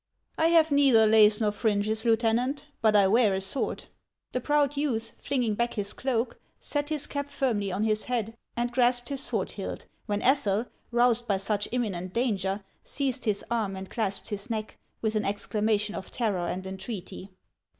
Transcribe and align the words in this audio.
"I 0.39 0.47
have 0.47 0.71
neither 0.71 1.05
lace 1.05 1.39
nor 1.39 1.51
fringes, 1.51 2.05
Lieutenant; 2.05 2.65
but 2.81 2.95
I 2.95 3.05
wear 3.07 3.35
a 3.35 3.39
sword." 3.39 3.85
The 4.31 4.41
proud 4.41 4.75
youth, 4.75 5.13
Hinging 5.23 5.53
back 5.53 5.75
his 5.75 5.93
cloak, 5.93 6.39
set 6.59 6.89
his 6.89 7.05
cap 7.05 7.29
firmly 7.29 7.71
on 7.71 7.83
his 7.83 8.05
head 8.05 8.35
and 8.57 8.71
grasped 8.71 9.09
his 9.09 9.21
sword 9.21 9.51
hilt, 9.51 9.85
when 10.07 10.23
Ethel, 10.23 10.65
roused 10.89 11.27
by 11.27 11.37
such 11.37 11.67
imminent 11.71 12.13
danger, 12.15 12.63
seized 12.83 13.25
his 13.25 13.45
arm 13.51 13.75
and 13.75 13.91
clasped 13.91 14.29
his 14.29 14.49
neck, 14.49 14.79
with 15.03 15.15
an 15.15 15.23
exclamation 15.23 15.93
of 15.93 16.09
terror 16.09 16.47
and 16.47 16.65
entreaty. 16.65 17.29